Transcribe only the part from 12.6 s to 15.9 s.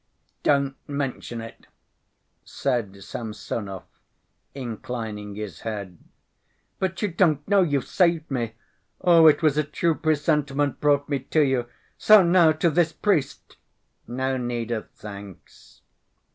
this priest!" "No need of thanks."